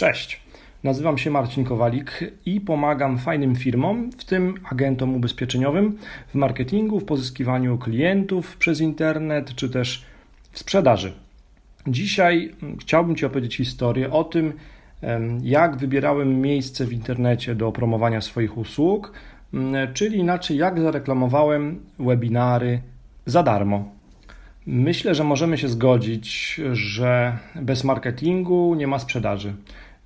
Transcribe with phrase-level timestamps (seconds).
[0.00, 0.40] Cześć,
[0.84, 7.04] nazywam się Marcin Kowalik i pomagam fajnym firmom, w tym agentom ubezpieczeniowym, w marketingu, w
[7.04, 10.04] pozyskiwaniu klientów przez internet czy też
[10.52, 11.12] w sprzedaży.
[11.86, 14.52] Dzisiaj chciałbym Ci opowiedzieć historię o tym,
[15.42, 19.12] jak wybierałem miejsce w internecie do promowania swoich usług,
[19.94, 22.80] czyli inaczej jak zareklamowałem webinary
[23.26, 23.96] za darmo.
[24.66, 29.54] Myślę, że możemy się zgodzić, że bez marketingu nie ma sprzedaży.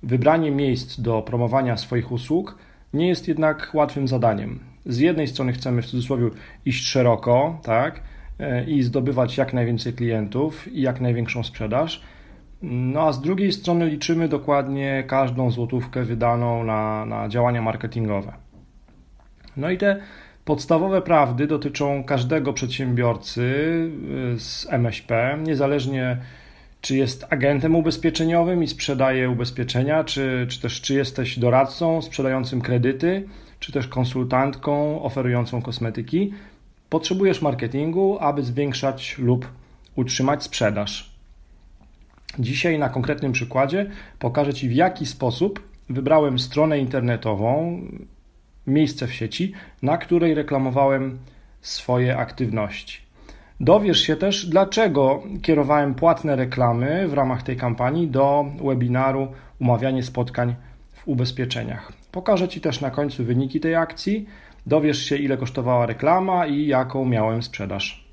[0.03, 2.57] Wybranie miejsc do promowania swoich usług
[2.93, 4.59] nie jest jednak łatwym zadaniem.
[4.85, 6.29] Z jednej strony chcemy w cudzysłowie
[6.65, 8.01] iść szeroko, tak,
[8.39, 12.01] e, i zdobywać jak najwięcej klientów i jak największą sprzedaż.
[12.61, 18.33] No a z drugiej strony liczymy dokładnie każdą złotówkę wydaną na, na działania marketingowe.
[19.57, 19.99] No i te
[20.45, 23.43] podstawowe prawdy dotyczą każdego przedsiębiorcy
[24.35, 26.17] e, z MŚP, niezależnie
[26.81, 33.27] czy jest agentem ubezpieczeniowym i sprzedaje ubezpieczenia, czy, czy też czy jesteś doradcą sprzedającym kredyty,
[33.59, 36.33] czy też konsultantką oferującą kosmetyki.
[36.89, 39.47] Potrzebujesz marketingu, aby zwiększać lub
[39.95, 41.11] utrzymać sprzedaż.
[42.39, 47.81] Dzisiaj na konkretnym przykładzie pokażę Ci, w jaki sposób wybrałem stronę internetową,
[48.67, 51.19] miejsce w sieci, na której reklamowałem
[51.61, 53.10] swoje aktywności.
[53.63, 59.27] Dowiesz się też, dlaczego kierowałem płatne reklamy w ramach tej kampanii do webinaru
[59.59, 60.55] Umawianie spotkań
[60.93, 61.93] w ubezpieczeniach.
[62.11, 64.25] Pokażę Ci też na końcu wyniki tej akcji.
[64.65, 68.05] Dowiesz się, ile kosztowała reklama i jaką miałem sprzedaż.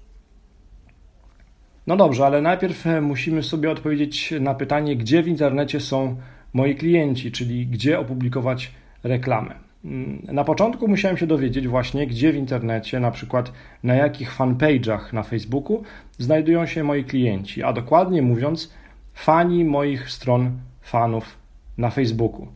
[1.87, 6.17] No dobrze, ale najpierw musimy sobie odpowiedzieć na pytanie, gdzie w internecie są
[6.53, 8.73] moi klienci, czyli gdzie opublikować
[9.05, 9.68] reklamę.
[9.85, 15.13] Mm, na początku musiałem się dowiedzieć właśnie, gdzie w internecie, na przykład na jakich fanpage'ach
[15.13, 15.83] na Facebooku
[16.19, 18.73] znajdują się moi klienci, a dokładnie mówiąc,
[19.15, 20.51] fani moich stron
[20.83, 21.39] fanów
[21.79, 22.47] na Facebooku.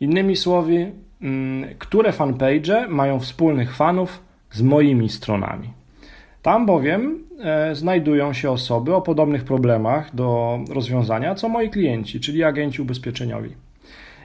[0.00, 5.70] Innymi słowy, mm, które fanpage mają wspólnych fanów z moimi stronami.
[6.42, 12.44] Tam bowiem e, znajdują się osoby o podobnych problemach do rozwiązania co moi klienci, czyli
[12.44, 13.65] agenci ubezpieczeniowi.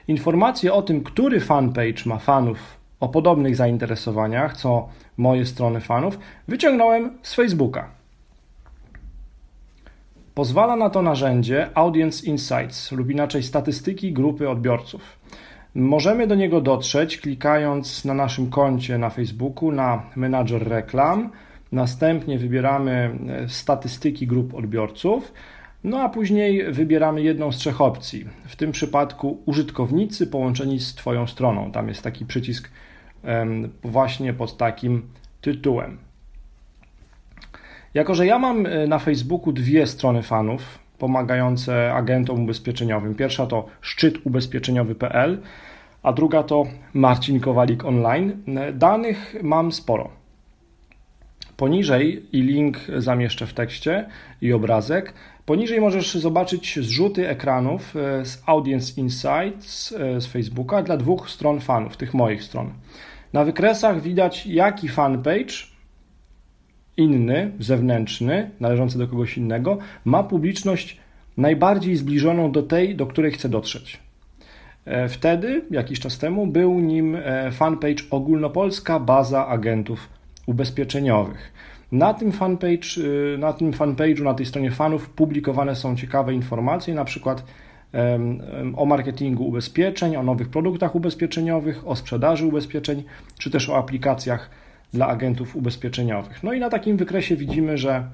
[0.08, 2.58] Informacje o tym, który fanpage ma fanów
[3.00, 6.18] o podobnych zainteresowaniach, co moje strony fanów,
[6.48, 7.88] wyciągnąłem z Facebooka.
[10.34, 15.18] Pozwala na to narzędzie Audience Insights lub inaczej statystyki grupy odbiorców.
[15.74, 21.30] Możemy do niego dotrzeć klikając na naszym koncie na Facebooku na menadżer reklam.
[21.72, 25.32] Następnie wybieramy e, statystyki grup odbiorców
[25.84, 28.24] no a później wybieramy jedną z trzech opcji.
[28.46, 31.72] W tym przypadku użytkownicy połączeni z Twoją stroną.
[31.72, 32.70] Tam jest taki przycisk
[33.82, 35.02] właśnie pod takim
[35.40, 35.98] tytułem.
[37.94, 43.14] Jako, że ja mam e, na Facebooku dwie strony fanów pomagające agentom ubezpieczeniowym.
[43.14, 45.42] Pierwsza to szczytubezpieczeniowy.pl,
[46.02, 46.64] a druga to
[46.94, 48.42] Marcin Kowalik Online.
[48.56, 50.21] E, danych mam sporo.
[51.56, 54.06] Poniżej i link zamieszczę w tekście
[54.40, 55.14] i obrazek.
[55.46, 61.60] Poniżej możesz zobaczyć zrzuty ekranów e, z Audience Insights e, z Facebooka dla dwóch stron
[61.60, 62.72] fanów, tych moich stron.
[63.32, 65.54] Na wykresach widać, jaki fanpage
[66.96, 71.00] inny, zewnętrzny, należący do kogoś innego, ma publiczność
[71.36, 74.00] najbardziej zbliżoną do tej, do której chce dotrzeć.
[74.84, 77.16] E, wtedy, jakiś czas temu, był nim
[77.52, 80.08] fanpage Ogólnopolska Baza Agentów
[80.46, 81.52] Ubezpieczeniowych.
[81.92, 82.98] Na tym fanpage,
[83.34, 87.44] y, na tym fanpage'u, na tej stronie fanów publikowane są ciekawe informacje, na przykład
[88.76, 93.04] o marketingu ubezpieczeń, o nowych produktach ubezpieczeniowych, o sprzedaży ubezpieczeń,
[93.38, 94.50] czy też o aplikacjach
[94.92, 96.42] dla agentów ubezpieczeniowych.
[96.42, 98.06] No i na takim wykresie widzimy, że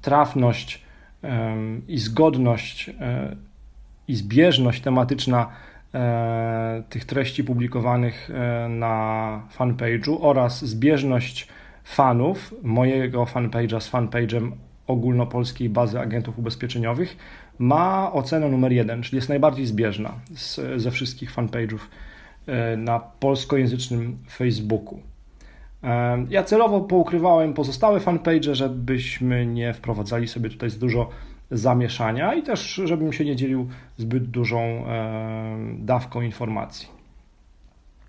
[0.00, 0.82] trafność
[1.88, 3.36] i zgodność e,
[4.08, 5.48] i zbieżność tematyczna
[6.88, 11.48] tych treści publikowanych e, na fanpage'u oraz zbieżność
[11.84, 14.50] fanów mojego fanpage'a z fanpage'em
[14.86, 17.16] ogólnopolskiej bazy agentów ubezpieczeniowych
[17.58, 21.78] ma ocenę numer jeden, czyli jest najbardziej zbieżna z, ze wszystkich fanpage'ów
[22.46, 25.00] e, na polskojęzycznym Facebooku.
[25.84, 31.10] E, ja celowo poukrywałem pozostałe fanpage, żebyśmy nie wprowadzali sobie tutaj za dużo
[31.50, 36.88] zamieszania i też żebym się nie dzielił zbyt dużą e, dawką informacji.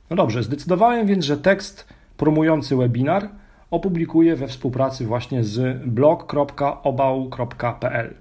[0.10, 3.30] No dobrze, zdecydowałem więc, że tekst promujący webinar
[3.72, 8.14] opublikuję we współpracy właśnie z blog.obał.pl.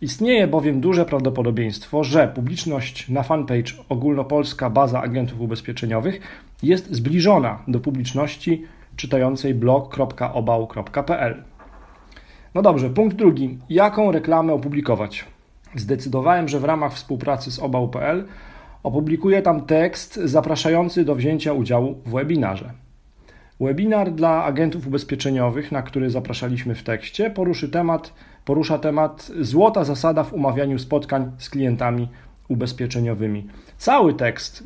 [0.00, 6.20] Istnieje bowiem duże prawdopodobieństwo, że publiczność na fanpage ogólnopolska baza agentów ubezpieczeniowych
[6.62, 8.66] jest zbliżona do publiczności
[8.96, 11.42] czytającej blog.obał.pl.
[12.54, 13.58] No dobrze, punkt drugi.
[13.68, 15.24] Jaką reklamę opublikować?
[15.74, 18.24] zdecydowałem, że w ramach współpracy z obał.pl
[18.82, 22.72] opublikuję tam tekst zapraszający do wzięcia udziału w webinarze.
[23.60, 28.14] Webinar dla agentów ubezpieczeniowych, na który zapraszaliśmy w tekście, poruszy temat,
[28.44, 32.08] porusza temat złota zasada w umawianiu spotkań z klientami
[32.48, 33.46] ubezpieczeniowymi.
[33.78, 34.64] Cały tekst,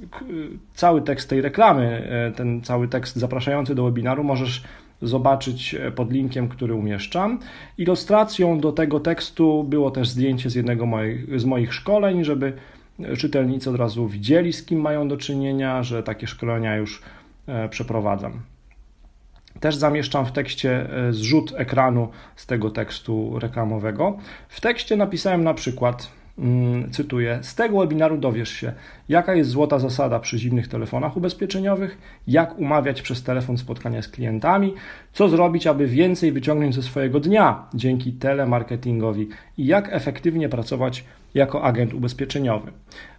[0.74, 4.64] cały tekst tej reklamy, e, ten cały tekst zapraszający do webinaru możesz
[5.02, 7.38] zobaczyć e, pod linkiem, który umieszczam.
[7.78, 12.52] Ilustracją do tego tekstu było też zdjęcie z jednego moich, z moich szkoleń, żeby
[13.18, 17.02] czytelnicy od razu widzieli, z kim mają do czynienia, że takie szkolenia już
[17.46, 18.40] e, przeprowadzam.
[19.60, 24.16] Też zamieszczam w tekście zrzut ekranu z tego tekstu reklamowego.
[24.48, 26.10] W tekście napisałem na przykład
[26.90, 28.72] cytuję, z tego webinaru dowiesz się,
[29.08, 34.74] jaka jest złota zasada przy zimnych telefonach ubezpieczeniowych, jak umawiać przez telefon spotkania z klientami,
[35.12, 39.28] co zrobić, aby więcej wyciągnąć ze swojego dnia dzięki telemarketingowi
[39.58, 41.04] i jak efektywnie pracować
[41.34, 42.72] jako agent ubezpieczeniowy.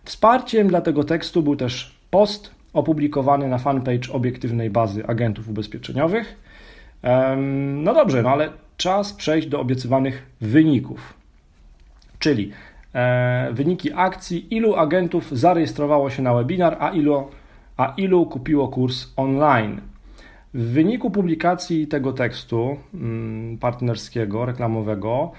[0.04, 6.36] Wsparciem dla tego tekstu był też post opublikowany na fanpage obiektywnej bazy agentów ubezpieczeniowych.
[7.76, 11.14] No dobrze, no ale czas przejść do obiecywanych wyników.
[12.20, 12.52] Czyli
[13.52, 17.28] wyniki akcji, ilu agentów zarejestrowało się na webinar, a ilu,
[17.78, 19.82] a ilu kupiło kurs online.
[20.54, 25.32] W wyniku publikacji tego tekstu mm, partnerskiego, reklamowego,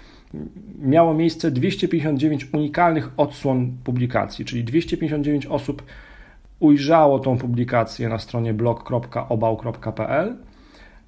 [0.79, 5.83] miało miejsce 259 unikalnych odsłon publikacji, czyli 259 osób
[6.61, 10.37] ujrzało tą publikację na stronie blog.obał.pl.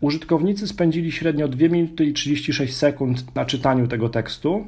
[0.01, 4.67] Użytkownicy spędzili średnio 2 minuty i 36 sekund na czytaniu tego tekstu,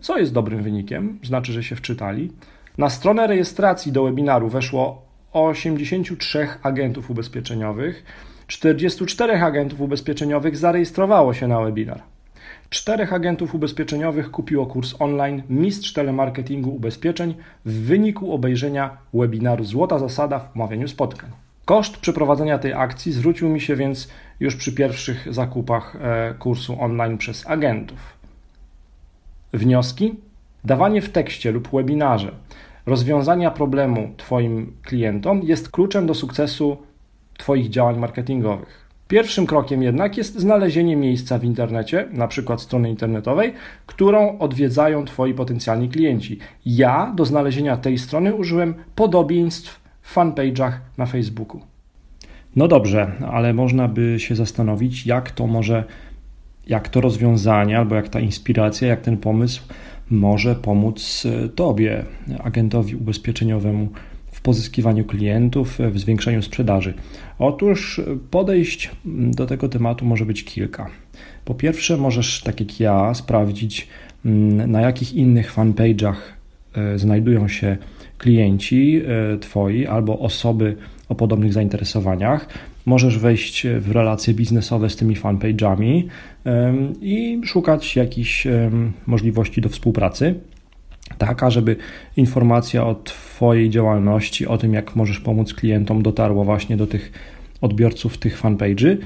[0.00, 2.32] co jest dobrym wynikiem, znaczy, że się wczytali.
[2.78, 8.04] Na stronę rejestracji do webinaru weszło 83 agentów ubezpieczeniowych,
[8.46, 12.02] 44 agentów ubezpieczeniowych zarejestrowało się na webinar.
[12.70, 17.34] Czterech agentów ubezpieczeniowych kupiło kurs online Mistrz Telemarketingu Ubezpieczeń
[17.64, 21.30] w wyniku obejrzenia webinaru Złota Zasada w umawianiu spotkań.
[21.64, 24.08] Koszt przeprowadzenia tej akcji zwrócił mi się więc
[24.40, 28.19] już przy pierwszych zakupach e, kursu online przez agentów.
[29.52, 30.14] Wnioski?
[30.64, 32.32] Dawanie w tekście lub webinarze
[32.86, 36.76] rozwiązania problemu Twoim klientom jest kluczem do sukcesu
[37.38, 38.90] Twoich działań marketingowych.
[39.08, 43.54] Pierwszym krokiem jednak jest znalezienie miejsca w internecie, na przykład strony internetowej,
[43.86, 46.38] którą odwiedzają Twoi potencjalni klienci.
[46.66, 51.60] Ja do znalezienia tej strony użyłem podobieństw w fanpage'ach na Facebooku.
[52.56, 55.84] No dobrze, ale można by się zastanowić, jak to może
[56.66, 59.62] jak to rozwiązanie, albo jak ta inspiracja, jak ten pomysł
[60.10, 62.04] może pomóc e, Tobie,
[62.44, 63.88] agentowi ubezpieczeniowemu,
[64.40, 66.94] w pozyskiwaniu klientów, w zwiększeniu sprzedaży.
[67.38, 70.90] Otóż podejść do tego tematu może być kilka.
[71.44, 73.88] Po pierwsze, możesz, tak jak ja, sprawdzić,
[74.24, 76.14] mm, na jakich innych fanpage'ach
[76.74, 77.76] e, znajdują się
[78.18, 79.02] klienci
[79.34, 80.76] e, Twoi albo osoby
[81.08, 82.48] o podobnych zainteresowaniach.
[82.86, 86.02] Możesz wejść w relacje biznesowe z tymi fanpage'ami
[87.00, 88.46] i szukać jakichś
[89.06, 90.34] możliwości do współpracy.
[91.18, 91.76] Taka, żeby
[92.16, 97.12] informacja o Twojej działalności, o tym, jak możesz pomóc klientom, dotarła właśnie do tych
[97.60, 98.96] odbiorców tych fanpage'y.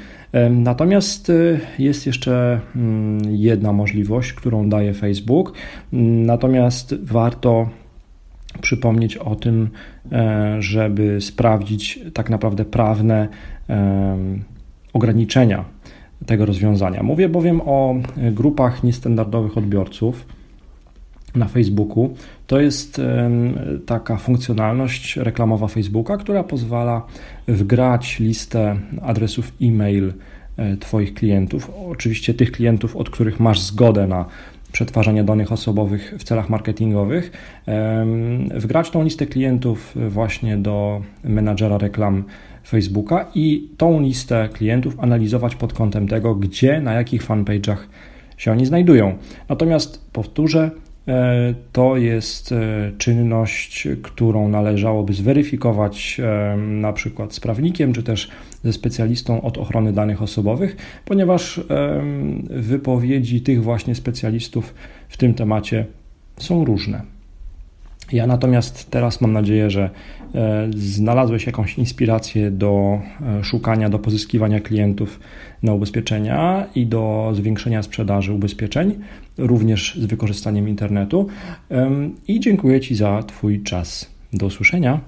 [0.50, 5.52] Natomiast e, jest jeszcze mm, jedna możliwość, którą daje Facebook.
[5.92, 7.68] Natomiast warto
[8.60, 9.68] przypomnieć o tym,
[10.12, 13.28] e, żeby sprawdzić tak naprawdę prawne
[14.92, 15.64] ograniczenia
[16.26, 17.02] tego rozwiązania.
[17.02, 20.26] Mówię bowiem o grupach niestandardowych odbiorców
[21.34, 22.14] na Facebooku.
[22.46, 23.00] To jest
[23.86, 27.06] taka funkcjonalność reklamowa Facebooka, która pozwala
[27.48, 30.12] wgrać listę adresów e-mail
[30.56, 31.70] e, Twoich klientów.
[31.88, 34.24] Oczywiście tych klientów, od których masz zgodę na
[34.74, 37.32] przetwarzania danych osobowych w celach marketingowych,
[38.54, 42.24] wgrać tą listę klientów właśnie do menadżera reklam
[42.66, 47.76] Facebooka i tą listę klientów analizować pod kątem tego, gdzie, na jakich fanpage'ach
[48.36, 49.14] się oni znajdują.
[49.48, 50.70] Natomiast powtórzę,
[51.72, 56.20] to jest e, czynność, którą należałoby zweryfikować
[56.56, 58.30] na przykład z prawnikiem, czy też
[58.64, 61.60] ze specjalistą od ochrony danych osobowych, ponieważ
[62.50, 64.74] wypowiedzi tych właśnie specjalistów
[65.08, 65.86] w tym temacie
[66.36, 67.13] są różne.
[68.12, 69.90] Ja natomiast teraz mam nadzieję, że
[70.34, 73.00] e, znalazłeś jakąś inspirację do
[73.40, 75.20] e, szukania, do pozyskiwania klientów
[75.62, 78.98] na ubezpieczenia i do zwiększenia sprzedaży ubezpieczeń,
[79.38, 81.28] również z wykorzystaniem internetu.
[82.28, 84.14] I dziękuję Ci za Twój czas.
[84.32, 85.00] Do usłyszenia.